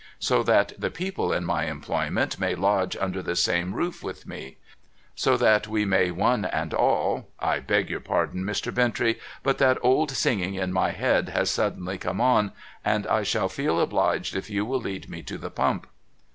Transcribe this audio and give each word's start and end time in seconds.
So 0.17 0.41
that 0.41 0.73
the 0.81 0.89
people 0.89 1.31
in 1.31 1.45
my 1.45 1.65
employment 1.65 2.39
may 2.39 2.55
lodge 2.55 2.97
under 2.99 3.21
the 3.21 3.35
same 3.35 3.75
roof 3.75 4.01
with 4.01 4.25
me! 4.25 4.57
So 5.13 5.37
that 5.37 5.67
we 5.67 5.85
may 5.85 6.09
one 6.09 6.45
and 6.45 6.73
all 6.73 7.15
—^— 7.21 7.25
I 7.39 7.59
beg 7.59 7.87
your 7.87 7.99
pardon, 7.99 8.43
Mr. 8.43 8.73
Bintrey, 8.73 9.19
but 9.43 9.59
that 9.59 9.77
old 9.83 10.09
singing 10.09 10.55
in 10.55 10.73
my 10.73 10.89
head 10.89 11.29
has 11.29 11.51
suddenly 11.51 11.99
come 11.99 12.19
on, 12.19 12.51
and 12.83 13.05
I 13.05 13.21
shall 13.21 13.47
feel 13.47 13.79
obliged 13.79 14.35
if 14.35 14.49
you 14.49 14.65
will 14.65 14.81
lead 14.81 15.07
me 15.07 15.21
to 15.21 15.37
the 15.37 15.51
pump.' 15.51 15.85